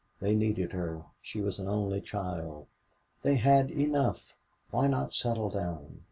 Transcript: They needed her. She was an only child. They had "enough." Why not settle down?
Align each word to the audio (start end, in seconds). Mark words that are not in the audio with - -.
They 0.19 0.33
needed 0.33 0.71
her. 0.71 1.03
She 1.21 1.41
was 1.41 1.59
an 1.59 1.67
only 1.67 2.01
child. 2.01 2.65
They 3.21 3.35
had 3.35 3.69
"enough." 3.69 4.35
Why 4.71 4.87
not 4.87 5.13
settle 5.13 5.51
down? 5.51 5.99